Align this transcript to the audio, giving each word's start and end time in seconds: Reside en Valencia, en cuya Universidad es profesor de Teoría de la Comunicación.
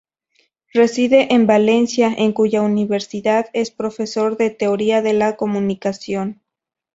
Reside 0.73 1.31
en 1.31 1.45
Valencia, 1.45 2.11
en 2.11 2.33
cuya 2.33 2.63
Universidad 2.63 3.45
es 3.53 3.69
profesor 3.69 4.35
de 4.35 4.49
Teoría 4.49 5.03
de 5.03 5.13
la 5.13 5.35
Comunicación. 5.35 6.41